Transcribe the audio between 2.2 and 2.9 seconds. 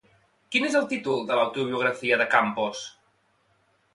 de Campos?